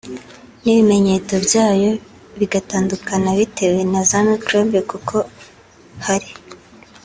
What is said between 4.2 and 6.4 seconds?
microbe kuko hari